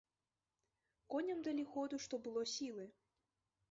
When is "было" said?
2.27-2.41